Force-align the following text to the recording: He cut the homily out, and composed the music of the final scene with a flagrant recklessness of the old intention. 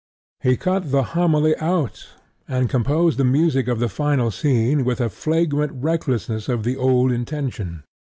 He 0.41 0.57
cut 0.57 0.91
the 0.91 1.03
homily 1.13 1.55
out, 1.57 2.07
and 2.47 2.71
composed 2.71 3.19
the 3.19 3.23
music 3.23 3.67
of 3.67 3.77
the 3.77 3.87
final 3.87 4.31
scene 4.31 4.83
with 4.83 4.99
a 4.99 5.09
flagrant 5.09 5.73
recklessness 5.75 6.49
of 6.49 6.63
the 6.63 6.75
old 6.75 7.11
intention. 7.11 7.83